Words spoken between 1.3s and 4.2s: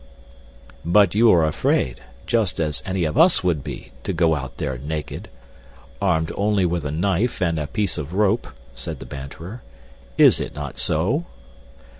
are afraid, just as any of us would be, to